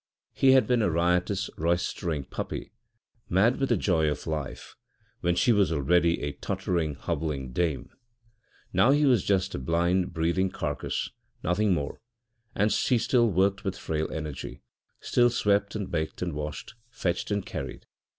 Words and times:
He 0.33 0.53
had 0.53 0.65
been 0.65 0.81
a 0.81 0.89
riotous, 0.89 1.47
roystering 1.59 2.23
puppy, 2.23 2.71
mad 3.29 3.59
with 3.59 3.69
the 3.69 3.77
joy 3.77 4.09
of 4.09 4.25
life, 4.25 4.75
when 5.19 5.35
she 5.35 5.51
was 5.51 5.71
already 5.71 6.23
a 6.23 6.31
tottering, 6.31 6.95
hobbling 6.95 7.51
dame; 7.53 7.91
now 8.73 8.89
he 8.89 9.05
was 9.05 9.23
just 9.23 9.53
a 9.53 9.59
blind, 9.59 10.11
breathing 10.11 10.49
carcase, 10.49 11.11
nothing 11.43 11.75
more, 11.75 12.01
and 12.55 12.71
she 12.73 12.97
still 12.97 13.29
worked 13.29 13.63
with 13.63 13.77
frail 13.77 14.11
energy, 14.11 14.63
still 15.01 15.29
swept 15.29 15.75
and 15.75 15.91
baked 15.91 16.23
and 16.23 16.33
washed, 16.33 16.73
fetched 16.89 17.29
and 17.29 17.45
carried. 17.45 17.85